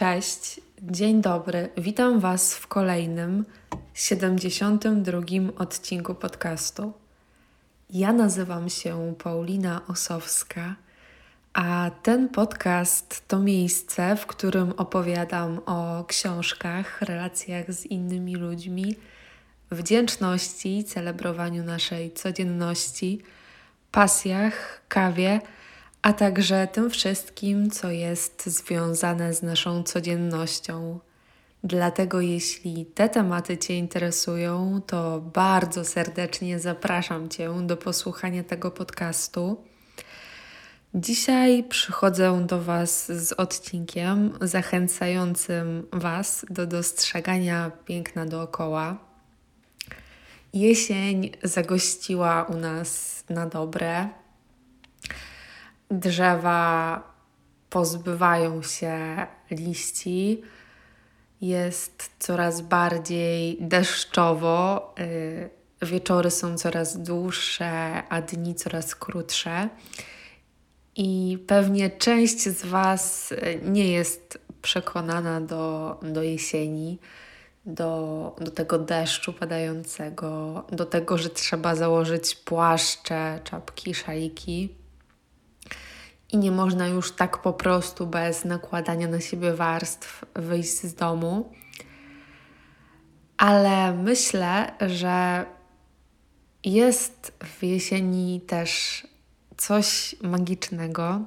Cześć, 0.00 0.60
dzień 0.82 1.22
dobry. 1.22 1.68
Witam 1.76 2.20
Was 2.20 2.54
w 2.54 2.66
kolejnym 2.66 3.44
72 3.94 5.20
odcinku 5.58 6.14
podcastu. 6.14 6.92
Ja 7.90 8.12
nazywam 8.12 8.68
się 8.68 9.14
Paulina 9.22 9.80
Osowska, 9.88 10.74
a 11.52 11.90
ten 12.02 12.28
podcast 12.28 13.28
to 13.28 13.38
miejsce, 13.38 14.16
w 14.16 14.26
którym 14.26 14.72
opowiadam 14.72 15.60
o 15.66 16.04
książkach, 16.04 17.02
relacjach 17.02 17.72
z 17.72 17.86
innymi 17.86 18.36
ludźmi, 18.36 18.96
wdzięczności, 19.70 20.84
celebrowaniu 20.84 21.64
naszej 21.64 22.12
codzienności, 22.12 23.22
pasjach, 23.90 24.82
kawie 24.88 25.40
a 26.02 26.12
także 26.12 26.68
tym 26.72 26.90
wszystkim, 26.90 27.70
co 27.70 27.90
jest 27.90 28.46
związane 28.46 29.34
z 29.34 29.42
naszą 29.42 29.82
codziennością. 29.82 30.98
Dlatego, 31.64 32.20
jeśli 32.20 32.86
te 32.86 33.08
tematy 33.08 33.58
Cię 33.58 33.78
interesują, 33.78 34.80
to 34.86 35.20
bardzo 35.20 35.84
serdecznie 35.84 36.58
zapraszam 36.58 37.28
Cię 37.28 37.66
do 37.66 37.76
posłuchania 37.76 38.44
tego 38.44 38.70
podcastu. 38.70 39.64
Dzisiaj 40.94 41.64
przychodzę 41.64 42.46
do 42.46 42.62
Was 42.62 43.12
z 43.12 43.32
odcinkiem 43.32 44.32
zachęcającym 44.40 45.86
Was 45.92 46.46
do 46.50 46.66
dostrzegania 46.66 47.70
piękna 47.84 48.26
dookoła. 48.26 48.96
Jesień 50.52 51.30
zagościła 51.42 52.42
u 52.42 52.56
nas 52.56 53.24
na 53.28 53.46
dobre 53.46 54.08
drzewa 55.90 57.02
pozbywają 57.70 58.62
się 58.62 59.26
liści, 59.50 60.42
jest 61.40 62.10
coraz 62.18 62.60
bardziej 62.60 63.58
deszczowo, 63.60 64.94
y, 65.00 65.86
wieczory 65.86 66.30
są 66.30 66.58
coraz 66.58 67.02
dłuższe, 67.02 68.02
a 68.08 68.22
dni 68.22 68.54
coraz 68.54 68.94
krótsze. 68.94 69.68
I 70.96 71.38
pewnie 71.46 71.90
część 71.90 72.48
z 72.48 72.66
Was 72.66 73.32
y, 73.32 73.60
nie 73.64 73.92
jest 73.92 74.38
przekonana 74.62 75.40
do, 75.40 75.96
do 76.02 76.22
jesieni, 76.22 76.98
do, 77.66 78.36
do 78.40 78.50
tego 78.50 78.78
deszczu 78.78 79.32
padającego, 79.32 80.64
do 80.72 80.86
tego, 80.86 81.18
że 81.18 81.30
trzeba 81.30 81.74
założyć 81.74 82.36
płaszcze, 82.36 83.40
czapki, 83.44 83.94
szaliki 83.94 84.79
i 86.32 86.38
nie 86.38 86.50
można 86.50 86.88
już 86.88 87.12
tak 87.12 87.42
po 87.42 87.52
prostu 87.52 88.06
bez 88.06 88.44
nakładania 88.44 89.08
na 89.08 89.20
siebie 89.20 89.54
warstw 89.54 90.24
wyjść 90.34 90.80
z 90.80 90.94
domu. 90.94 91.52
Ale 93.36 93.92
myślę, 93.94 94.72
że 94.86 95.46
jest 96.64 97.32
w 97.44 97.62
jesieni 97.62 98.40
też 98.40 99.02
coś 99.56 100.16
magicznego 100.22 101.20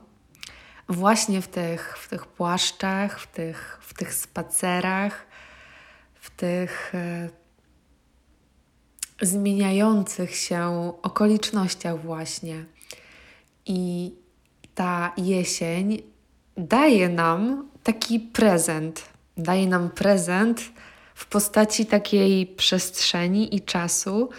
właśnie 0.90 1.42
w 1.42 1.48
tych, 1.48 1.98
w 1.98 2.10
tych 2.10 2.26
płaszczach, 2.26 3.20
w 3.20 3.28
tych, 3.28 3.80
w 3.82 3.94
tych 3.94 4.14
spacerach, 4.14 5.26
w 6.14 6.30
tych 6.30 6.96
e, 6.96 7.30
zmieniających 9.22 10.36
się 10.36 10.94
okolicznościach, 11.02 12.02
właśnie. 12.02 12.66
I 13.66 14.12
ta 14.76 15.14
jesień 15.18 16.02
daje 16.58 17.10
nam 17.10 17.70
taki 17.84 18.20
prezent. 18.20 19.10
Daje 19.38 19.68
nam 19.68 19.90
prezent 19.90 20.62
w 21.16 21.26
postaci 21.26 21.86
takiej 21.86 22.48
przestrzeni 22.48 23.56
i 23.56 23.62
czasu, 23.62 24.30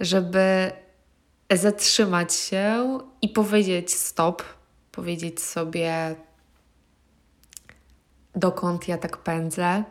żeby 0.00 0.72
zatrzymać 1.50 2.34
się 2.34 2.98
i 3.22 3.28
powiedzieć 3.28 3.94
stop, 3.94 4.42
powiedzieć 4.92 5.40
sobie, 5.40 6.14
dokąd 8.34 8.88
ja 8.88 8.98
tak 8.98 9.16
pędzę, 9.16 9.84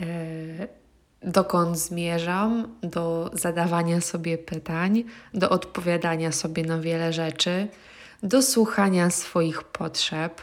yy, 0.00 0.68
dokąd 1.22 1.78
zmierzam, 1.78 2.76
do 2.82 3.30
zadawania 3.32 4.00
sobie 4.00 4.38
pytań, 4.38 5.04
do 5.34 5.50
odpowiadania 5.50 6.32
sobie 6.32 6.62
na 6.64 6.78
wiele 6.78 7.12
rzeczy 7.12 7.68
do 8.22 8.42
słuchania 8.42 9.10
swoich 9.10 9.62
potrzeb, 9.62 10.42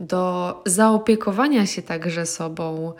do 0.00 0.62
zaopiekowania 0.66 1.66
się 1.66 1.82
także 1.82 2.26
sobą. 2.26 2.92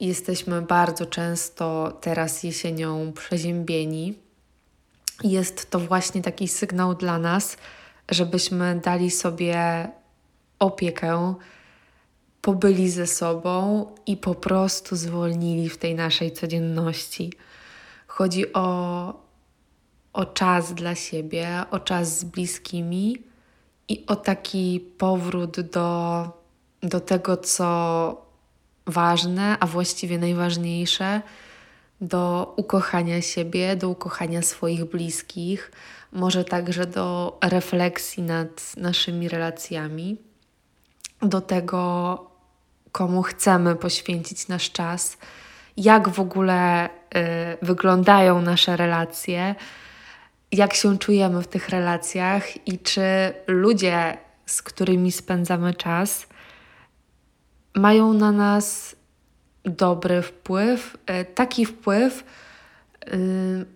Jesteśmy 0.00 0.62
bardzo 0.62 1.06
często 1.06 1.98
teraz 2.00 2.42
jesienią 2.42 3.12
przeziębieni. 3.12 4.18
Jest 5.24 5.70
to 5.70 5.78
właśnie 5.78 6.22
taki 6.22 6.48
sygnał 6.48 6.94
dla 6.94 7.18
nas, 7.18 7.56
żebyśmy 8.10 8.80
dali 8.84 9.10
sobie 9.10 9.88
opiekę, 10.58 11.34
pobyli 12.40 12.90
ze 12.90 13.06
sobą 13.06 13.86
i 14.06 14.16
po 14.16 14.34
prostu 14.34 14.96
zwolnili 14.96 15.68
w 15.68 15.78
tej 15.78 15.94
naszej 15.94 16.32
codzienności. 16.32 17.32
Chodzi 18.06 18.52
o 18.52 19.31
o 20.12 20.24
czas 20.24 20.74
dla 20.74 20.94
siebie, 20.94 21.48
o 21.70 21.80
czas 21.80 22.18
z 22.18 22.24
bliskimi 22.24 23.16
i 23.88 24.06
o 24.06 24.16
taki 24.16 24.80
powrót 24.98 25.60
do, 25.60 26.26
do 26.82 27.00
tego, 27.00 27.36
co 27.36 28.26
ważne, 28.86 29.56
a 29.60 29.66
właściwie 29.66 30.18
najważniejsze, 30.18 31.22
do 32.00 32.54
ukochania 32.56 33.22
siebie, 33.22 33.76
do 33.76 33.88
ukochania 33.88 34.42
swoich 34.42 34.84
bliskich, 34.84 35.72
może 36.12 36.44
także 36.44 36.86
do 36.86 37.38
refleksji 37.44 38.22
nad 38.22 38.76
naszymi 38.76 39.28
relacjami, 39.28 40.16
do 41.22 41.40
tego, 41.40 42.30
komu 42.92 43.22
chcemy 43.22 43.76
poświęcić 43.76 44.48
nasz 44.48 44.70
czas, 44.70 45.18
jak 45.76 46.08
w 46.08 46.20
ogóle 46.20 46.86
y, 46.86 46.90
wyglądają 47.62 48.42
nasze 48.42 48.76
relacje 48.76 49.54
jak 50.52 50.74
się 50.74 50.98
czujemy 50.98 51.42
w 51.42 51.48
tych 51.48 51.68
relacjach 51.68 52.66
i 52.66 52.78
czy 52.78 53.02
ludzie, 53.46 54.18
z 54.46 54.62
którymi 54.62 55.12
spędzamy 55.12 55.74
czas, 55.74 56.26
mają 57.74 58.12
na 58.12 58.32
nas 58.32 58.96
dobry 59.64 60.22
wpływ, 60.22 60.96
e, 61.06 61.24
taki 61.24 61.66
wpływ, 61.66 62.24
yy, 63.06 63.66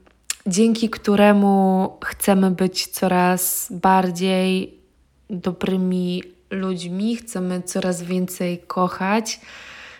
dzięki 0.47 0.91
któremu 0.91 1.99
chcemy 2.05 2.51
być 2.51 2.87
coraz 2.87 3.69
bardziej 3.71 4.79
dobrymi 5.31 6.23
ludźmi, 6.51 7.17
chcemy 7.17 7.63
coraz 7.63 8.03
więcej 8.03 8.59
kochać, 8.59 9.41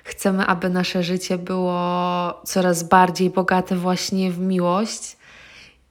chcemy, 0.05 0.47
aby 0.47 0.69
nasze 0.71 1.03
życie 1.03 1.39
było 1.39 2.43
coraz 2.45 2.83
bardziej 2.83 3.31
bogate 3.31 3.77
właśnie 3.77 4.31
w 4.31 4.39
miłość. 4.39 5.17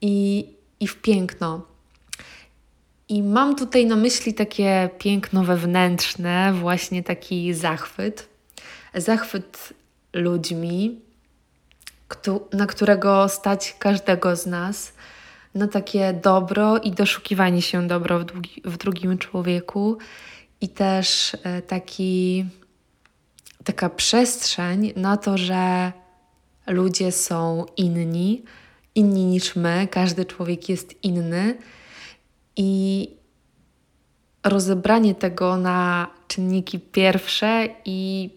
I 0.02 0.55
i 0.80 0.88
w 0.88 0.96
piękno. 0.96 1.62
I 3.10 3.24
mam 3.24 3.56
tutaj 3.56 3.86
na 3.86 3.96
myśli 3.96 4.34
takie 4.34 4.90
piękno 5.00 5.44
wewnętrzne, 5.44 6.54
właśnie 6.54 7.04
taki 7.04 7.54
zachwyt. 7.54 8.30
Zachwyt 8.94 9.74
ludźmi, 10.14 11.02
na 12.54 12.66
którego 12.66 13.30
stać 13.30 13.76
każdego 13.80 14.36
z 14.36 14.46
nas, 14.46 14.94
na 15.56 15.68
takie 15.68 16.14
dobro 16.14 16.78
i 16.78 16.92
doszukiwanie 16.92 17.62
się 17.62 17.88
dobro 17.88 18.20
w, 18.20 18.26
w 18.66 18.78
drugim 18.78 19.18
człowieku, 19.18 19.98
i 20.62 20.70
też 20.70 21.38
e, 21.44 21.62
taki, 21.62 22.46
taka 23.64 23.90
przestrzeń 23.90 24.94
na 24.96 25.18
to, 25.18 25.38
że 25.38 25.92
ludzie 26.68 27.12
są 27.12 27.66
inni, 27.78 28.44
inni 28.96 29.26
niż 29.26 29.56
my, 29.56 29.88
każdy 29.92 30.26
człowiek 30.26 30.70
jest 30.70 31.04
inny 31.04 31.58
i 32.56 33.10
rozebranie 34.44 35.16
tego 35.16 35.58
na 35.58 36.08
czynniki 36.28 36.80
pierwsze 36.80 37.68
i 37.86 38.30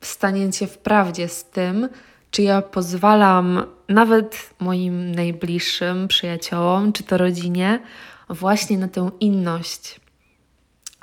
stanie 0.00 0.52
się 0.52 0.66
w 0.66 0.78
prawdzie 0.78 1.28
z 1.28 1.44
tym, 1.44 1.88
czy 2.30 2.42
ja 2.42 2.62
pozwalam 2.62 3.62
nawet 3.88 4.54
moim 4.60 5.14
najbliższym 5.14 6.08
przyjaciołom, 6.08 6.92
czy 6.92 7.02
to 7.02 7.18
rodzinie, 7.18 7.80
właśnie 8.28 8.78
na 8.78 8.88
tę 8.88 9.10
inność. 9.20 10.00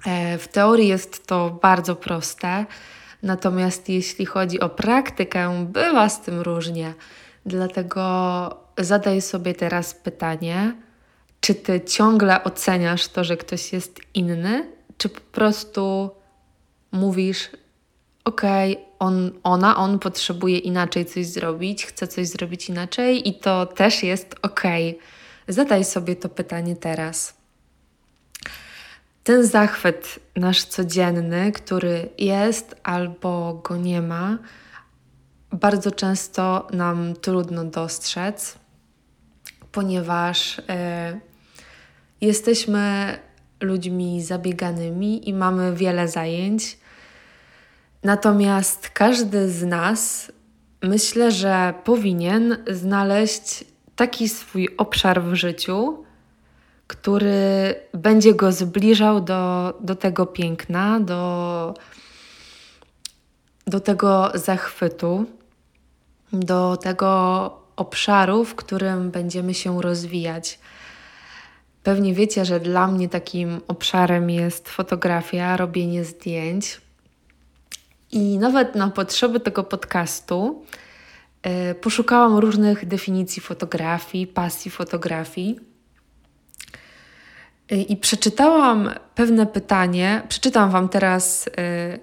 E, 0.06 0.38
w 0.38 0.48
teorii 0.48 0.88
jest 0.88 1.28
to 1.28 1.60
bardzo 1.62 1.96
proste, 1.96 2.66
natomiast 3.24 3.90
jeśli 3.90 4.26
chodzi 4.26 4.60
o 4.60 4.70
praktykę, 4.70 5.66
bywa 5.66 6.10
z 6.10 6.22
tym 6.22 6.42
różnie. 6.42 6.94
Dlatego 7.46 8.65
zadaj 8.78 9.22
sobie 9.22 9.54
teraz 9.54 9.94
pytanie, 9.94 10.76
czy 11.42 11.56
ty 11.56 11.82
ciągle 11.82 12.44
oceniasz 12.44 13.08
to, 13.08 13.24
że 13.24 13.38
ktoś 13.38 13.74
jest 13.74 14.02
inny, 14.14 14.70
czy 14.98 15.10
po 15.10 15.22
prostu 15.22 16.10
mówisz: 16.92 17.50
okej, 18.26 18.74
okay, 18.74 18.86
on, 19.00 19.32
ona, 19.44 19.78
on 19.78 20.00
potrzebuje 20.00 20.58
inaczej 20.58 21.06
coś 21.06 21.26
zrobić, 21.26 21.86
chce 21.86 22.08
coś 22.08 22.28
zrobić 22.28 22.70
inaczej 22.70 23.30
i 23.30 23.40
to 23.40 23.66
też 23.66 24.04
jest 24.04 24.36
okej. 24.42 24.90
Okay. 24.90 25.06
Zadaj 25.48 25.86
sobie 25.86 26.16
to 26.16 26.30
pytanie 26.30 26.76
teraz. 26.76 27.34
Ten 29.24 29.46
zachwyt 29.46 30.20
nasz 30.36 30.64
codzienny, 30.64 31.52
który 31.52 32.10
jest 32.18 32.76
albo 32.84 33.54
go 33.54 33.78
nie 33.78 34.02
ma, 34.02 34.38
bardzo 35.52 35.92
często 35.92 36.68
nam 36.74 37.14
trudno 37.22 37.64
dostrzec, 37.64 38.56
ponieważ 39.76 40.60
y, 40.60 40.64
jesteśmy 42.22 43.18
ludźmi 43.62 44.24
zabieganymi 44.24 45.30
i 45.30 45.34
mamy 45.34 45.76
wiele 45.76 46.08
zajęć. 46.08 46.78
Natomiast 48.04 48.90
każdy 48.90 49.50
z 49.50 49.64
nas 49.64 50.32
myślę, 50.82 51.32
że 51.32 51.74
powinien 51.84 52.58
znaleźć 52.72 53.66
taki 53.96 54.30
swój 54.30 54.70
obszar 54.78 55.24
w 55.24 55.34
życiu, 55.34 56.06
który 56.88 57.76
będzie 57.94 58.34
go 58.34 58.52
zbliżał 58.52 59.22
do, 59.22 59.74
do 59.82 59.96
tego 59.96 60.26
piękna, 60.26 61.00
do, 61.00 61.74
do 63.68 63.80
tego 63.80 64.32
zachwytu, 64.36 65.26
do 66.34 66.78
tego 66.78 67.65
obszaru, 67.76 68.46
w 68.46 68.56
którym 68.56 69.12
będziemy 69.12 69.54
się 69.54 69.82
rozwijać. 69.82 70.60
Pewnie 71.84 72.14
wiecie, 72.14 72.46
że 72.46 72.60
dla 72.60 72.88
mnie 72.88 73.10
takim 73.10 73.62
obszarem 73.68 74.30
jest 74.30 74.70
fotografia, 74.70 75.58
robienie 75.58 76.06
zdjęć. 76.06 76.82
I 78.12 78.38
nawet 78.38 78.76
na 78.76 78.90
potrzeby 78.90 79.40
tego 79.40 79.64
podcastu 79.64 80.66
yy, 81.46 81.76
poszukałam 81.76 82.38
różnych 82.38 82.88
definicji 82.88 83.42
fotografii, 83.42 84.28
pasji 84.28 84.72
fotografii. 84.72 85.60
Yy, 87.72 87.82
I 87.82 87.98
przeczytałam 87.98 88.90
pewne 89.16 89.46
pytanie, 89.46 90.22
przeczytam 90.30 90.72
Wam 90.72 90.90
teraz 90.90 91.46
yy, 91.46 92.00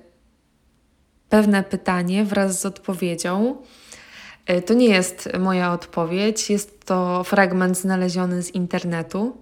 pewne 1.29 1.63
pytanie 1.63 2.25
wraz 2.25 2.61
z 2.61 2.67
odpowiedzią. 2.67 3.57
To 4.67 4.75
nie 4.75 4.89
jest 4.89 5.29
moja 5.39 5.73
odpowiedź, 5.73 6.51
jest 6.51 6.85
to 6.87 7.25
fragment 7.25 7.79
znaleziony 7.79 8.43
z 8.43 8.55
internetu. 8.55 9.37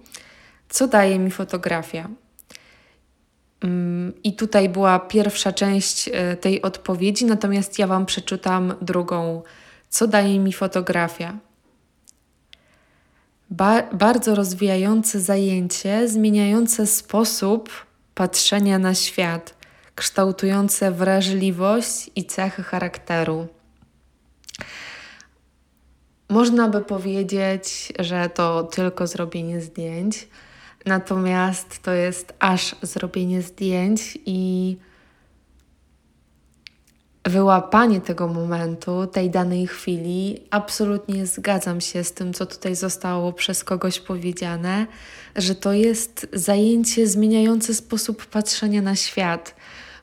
Co 0.68 0.86
daje 0.86 1.18
mi 1.18 1.30
fotografia? 1.30 2.08
Mm, 3.60 4.12
I 4.24 4.32
tutaj 4.32 4.68
była 4.68 4.98
pierwsza 4.98 5.52
część 5.52 6.08
e, 6.12 6.36
tej 6.36 6.62
odpowiedzi, 6.62 7.24
natomiast 7.24 7.78
ja 7.78 7.86
Wam 7.86 8.06
przeczytam 8.06 8.74
drugą. 8.80 9.42
Co 9.88 10.06
daje 10.06 10.38
mi 10.38 10.52
fotografia? 10.52 11.38
Ba 13.50 13.82
bardzo 13.92 14.34
rozwijające 14.34 15.20
zajęcie, 15.20 16.08
zmieniające 16.08 16.86
sposób 16.86 17.70
patrzenia 18.14 18.78
na 18.78 18.94
świat, 18.94 19.54
kształtujące 19.94 20.90
wrażliwość 20.90 22.10
i 22.16 22.24
cechy 22.24 22.62
charakteru. 22.62 23.48
Można 26.30 26.68
by 26.68 26.80
powiedzieć, 26.80 27.92
że 27.98 28.30
to 28.34 28.62
tylko 28.62 29.06
zrobienie 29.06 29.60
zdjęć 29.60 30.28
Natomiast 30.86 31.82
to 31.82 31.92
jest 31.92 32.34
aż 32.38 32.76
zrobienie 32.82 33.42
zdjęć 33.42 34.18
i 34.26 34.76
wyłapanie 37.24 38.00
tego 38.00 38.28
momentu, 38.28 39.06
tej 39.06 39.30
danej 39.30 39.66
chwili. 39.66 40.42
Absolutnie 40.50 41.26
zgadzam 41.26 41.80
się 41.80 42.04
z 42.04 42.12
tym, 42.12 42.32
co 42.32 42.46
tutaj 42.46 42.76
zostało 42.76 43.32
przez 43.32 43.64
kogoś 43.64 44.00
powiedziane, 44.00 44.86
że 45.36 45.54
to 45.54 45.72
jest 45.72 46.26
zajęcie 46.32 47.06
zmieniające 47.06 47.74
sposób 47.74 48.26
patrzenia 48.26 48.82
na 48.82 48.96
świat, 48.96 49.54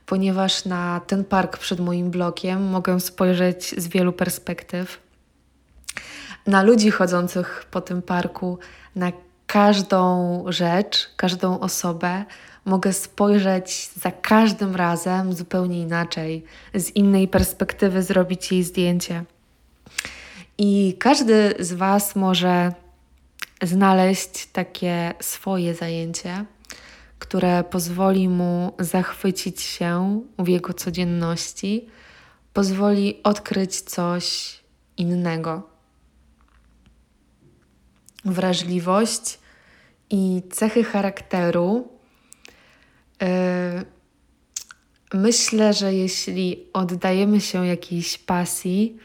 ponieważ 0.06 0.66
na 0.66 1.02
ten 1.08 1.26
park 1.26 1.58
przed 1.58 1.80
moim 1.80 2.12
blokiem 2.12 2.64
mogę 2.64 3.00
spojrzeć 3.00 3.76
z 3.82 3.88
wielu 3.88 4.14
perspektyw. 4.14 5.07
Na 6.48 6.64
ludzi 6.64 6.92
chodzących 6.92 7.66
po 7.72 7.82
tym 7.82 8.02
parku, 8.02 8.58
na 8.96 9.12
każdą 9.48 10.44
rzecz, 10.48 11.10
każdą 11.16 11.60
osobę 11.60 12.26
mogę 12.66 12.94
spojrzeć 12.94 13.90
za 13.96 14.12
każdym 14.12 14.76
razem 14.76 15.34
zupełnie 15.34 15.82
inaczej, 15.82 16.44
z 16.74 16.90
innej 16.90 17.28
perspektywy 17.28 18.04
zrobić 18.04 18.52
jej 18.52 18.64
zdjęcie. 18.64 19.24
I 20.58 20.96
każdy 21.00 21.54
z 21.60 21.74
Was 21.74 22.16
może 22.16 22.74
znaleźć 23.62 24.46
takie 24.46 25.14
swoje 25.20 25.76
zajęcie, 25.76 26.46
które 27.20 27.64
pozwoli 27.64 28.30
mu 28.30 28.74
zachwycić 28.80 29.62
się 29.62 30.22
w 30.40 30.48
jego 30.48 30.74
codzienności, 30.74 31.88
pozwoli 32.54 33.20
odkryć 33.24 33.82
coś 33.82 34.58
innego 34.98 35.77
wrażliwość 38.26 39.40
i 40.10 40.42
cechy 40.52 40.84
charakteru. 40.84 41.88
Yy, 43.22 43.28
myślę, 45.14 45.74
że 45.74 45.94
jeśli 45.94 46.64
oddajemy 46.74 47.42
się 47.42 47.68
jakiejś 47.68 48.18
pasji, 48.18 48.98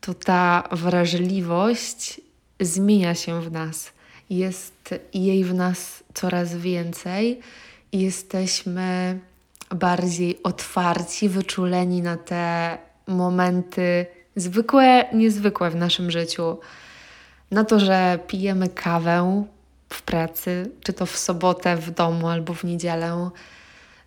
to 0.00 0.14
ta 0.14 0.68
wrażliwość 0.72 2.20
zmienia 2.60 3.14
się 3.14 3.42
w 3.42 3.52
nas. 3.52 3.92
Jest 4.30 4.94
jej 5.14 5.44
w 5.44 5.54
nas 5.54 6.04
coraz 6.14 6.56
więcej 6.56 7.40
jesteśmy 7.92 9.18
bardziej 9.74 10.42
otwarci, 10.42 11.28
wyczuleni 11.28 12.02
na 12.02 12.16
te 12.16 12.78
momenty 13.06 14.06
zwykłe, 14.36 15.04
niezwykłe 15.12 15.70
w 15.70 15.76
naszym 15.76 16.10
życiu 16.10 16.58
na 17.50 17.64
to, 17.64 17.80
że 17.80 18.18
pijemy 18.26 18.68
kawę 18.68 19.44
w 19.88 20.02
pracy, 20.02 20.70
czy 20.82 20.92
to 20.92 21.06
w 21.06 21.16
sobotę 21.16 21.76
w 21.76 21.90
domu 21.90 22.28
albo 22.28 22.54
w 22.54 22.64
niedzielę, 22.64 23.30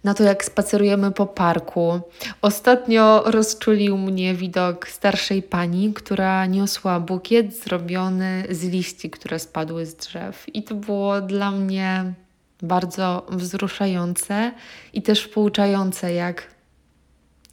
na 0.04 0.14
to, 0.14 0.24
jak 0.24 0.46
spacerujemy 0.46 1.12
po 1.12 1.26
parku. 1.26 2.02
Ostatnio 2.42 3.24
rozczulił 3.26 3.98
mnie 3.98 4.36
widok 4.36 4.88
starszej 4.88 5.44
pani, 5.44 5.94
która 5.94 6.46
niosła 6.46 7.00
bukiet 7.00 7.60
zrobiony 7.60 8.44
z 8.50 8.64
liści, 8.64 9.10
które 9.10 9.40
spadły 9.40 9.86
z 9.86 9.96
drzew. 9.96 10.46
I 10.56 10.64
to 10.64 10.76
było 10.76 11.22
dla 11.22 11.52
mnie 11.52 12.14
bardzo 12.62 13.26
wzruszające 13.30 14.52
i 14.94 15.02
też 15.02 15.28
pouczające, 15.28 16.14
jak 16.14 16.48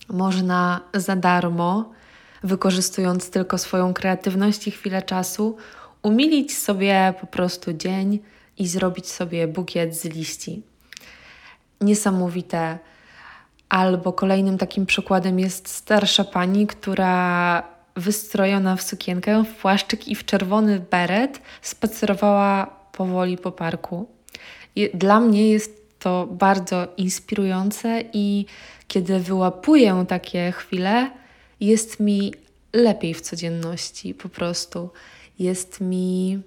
można 0.09 0.81
za 0.95 1.17
darmo, 1.17 1.91
wykorzystując 2.43 3.31
tylko 3.31 3.59
swoją 3.59 3.95
kreatywność 3.95 4.69
i 4.69 4.71
chwilę 4.71 5.03
czasu, 5.03 5.57
umilić 6.03 6.59
sobie 6.59 7.15
po 7.21 7.27
prostu 7.27 7.73
dzień 7.73 8.19
i 8.59 8.69
zrobić 8.69 9.09
sobie 9.09 9.49
bukiet 9.49 9.97
z 9.97 10.05
liści. 10.05 10.63
Niesamowite. 11.81 12.79
Albo 13.69 14.13
kolejnym 14.13 14.59
takim 14.59 14.87
przykładem 14.87 15.39
jest 15.39 15.69
starsza 15.69 16.25
pani, 16.25 16.67
która 16.67 17.63
wystrojona 17.97 18.77
w 18.77 18.83
sukienkę, 18.83 19.45
w 19.45 19.55
płaszczyk 19.57 20.09
i 20.09 20.15
w 20.15 20.25
czerwony 20.25 20.81
beret 20.91 21.41
spacerowała 21.63 22.67
powoli 22.93 23.39
po 23.39 23.53
parku. 23.53 24.09
I 24.77 24.91
dla 24.95 25.21
mnie 25.21 25.51
jest 25.51 25.99
to 25.99 26.27
bardzo 26.27 26.89
inspirujące 26.97 28.03
i 28.13 28.47
kiedy 28.89 29.21
wyłapuję 29.21 30.05
takie 30.09 30.53
chwile, 30.53 31.11
jest 31.61 32.01
mi 32.01 32.35
lepiej 32.73 33.15
w 33.15 33.21
codzienności 33.21 34.15
po 34.15 34.29
prostu 34.29 34.91
jest 35.41 35.81
mi 35.81 36.43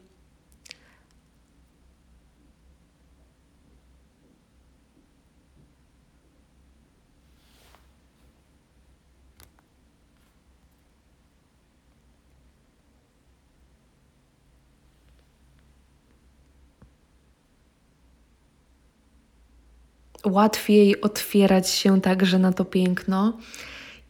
łatwiej 20.26 21.02
otwierać 21.02 21.70
się 21.70 22.02
także 22.02 22.40
na 22.40 22.54
to 22.54 22.66
piękno. 22.66 23.38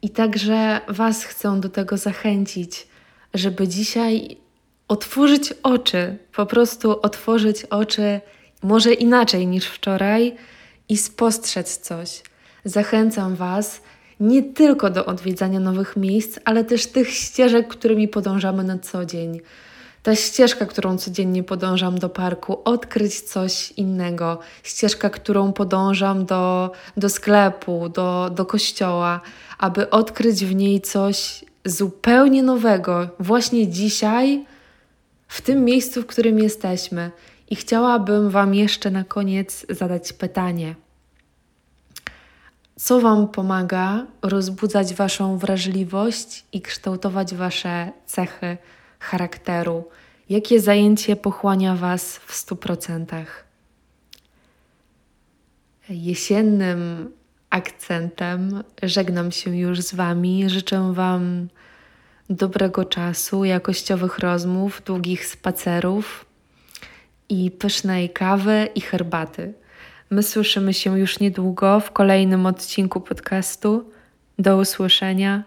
I 0.02 0.10
także 0.10 0.82
Was 0.88 1.24
chcę 1.24 1.60
do 1.60 1.70
tego 1.70 1.98
zachęcić, 1.98 2.88
żeby 3.34 3.68
dzisiaj 3.68 4.43
otworzyć 4.88 5.54
oczy, 5.64 6.18
po 6.36 6.46
prostu 6.46 7.02
otworzyć 7.02 7.66
oczy, 7.66 8.22
może 8.64 8.94
inaczej 8.94 9.48
niż 9.48 9.66
wczoraj 9.66 10.36
i 10.90 10.98
spostrzec 10.98 11.78
coś. 11.78 12.22
Zachęcam 12.66 13.36
Was, 13.36 13.82
nie 14.20 14.44
tylko 14.44 14.90
do 14.90 15.06
odwiedzania 15.06 15.60
nowych 15.60 15.96
miejsc, 15.96 16.40
ale 16.46 16.64
też 16.64 16.88
tych 16.88 17.10
ścieżek, 17.10 17.68
którymi 17.68 18.08
podążamy 18.08 18.64
na 18.64 18.80
co 18.80 19.06
dzień. 19.06 19.42
Ta 20.04 20.16
ścieżka, 20.16 20.66
którą 20.66 20.98
codziennie 20.98 21.44
podążam 21.44 22.00
do 22.00 22.10
parku, 22.10 22.62
odkryć 22.66 23.22
coś 23.22 23.72
innego. 23.72 24.40
Ścieżka, 24.64 25.10
którą 25.10 25.54
podążam 25.54 26.26
do, 26.26 26.72
do 26.98 27.10
sklepu, 27.10 27.90
do, 27.90 28.30
do 28.36 28.46
kościoła, 28.46 29.22
aby 29.58 29.90
odkryć 29.90 30.46
w 30.46 30.56
niej 30.56 30.82
coś 30.82 31.46
zupełnie 31.66 32.44
nowego, 32.44 33.08
właśnie 33.20 33.68
dzisiaj, 33.68 34.46
w 35.34 35.42
tym 35.42 35.66
miejscu, 35.66 36.02
w 36.02 36.06
którym 36.06 36.40
jesteśmy. 36.40 37.12
I 37.50 37.56
chciałabym 37.56 38.30
Wam 38.30 38.56
jeszcze 38.56 38.92
na 38.92 39.04
koniec 39.04 39.66
zadać 39.70 40.14
pytanie. 40.14 40.76
Co 42.76 43.02
Wam 43.02 43.28
pomaga 43.28 44.06
rozbudzać 44.22 44.94
Waszą 44.94 45.38
wrażliwość 45.38 46.46
i 46.52 46.62
kształtować 46.62 47.36
Wasze 47.36 47.92
cechy 48.06 48.58
charakteru? 49.00 49.90
Jakie 50.30 50.60
zajęcie 50.60 51.16
pochłania 51.16 51.76
Was 51.76 52.18
w 52.18 52.34
stu 52.34 52.56
procentach? 52.56 53.44
Jesiennym 55.90 57.12
akcentem 57.50 58.64
żegnam 58.84 59.32
się 59.32 59.58
już 59.58 59.82
z 59.82 59.96
Wami. 59.96 60.50
Życzę 60.50 60.94
Wam 60.94 61.48
dobrego 62.34 62.86
czasu, 62.86 63.46
jakościowych 63.46 64.20
rozmów, 64.20 64.82
długich 64.86 65.26
spacerów 65.26 66.26
i 67.30 67.52
pysznej 67.52 68.10
kawy 68.10 68.68
i 68.76 68.82
herbaty. 68.82 69.54
My 70.10 70.24
słyszymy 70.24 70.74
się 70.74 71.00
już 71.00 71.20
niedługo 71.20 71.80
w 71.80 71.92
kolejnym 71.92 72.46
odcinku 72.46 73.02
podcastu. 73.02 73.92
Do 74.40 74.58
usłyszenia. 74.58 75.44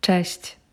Cześć. 0.00 0.63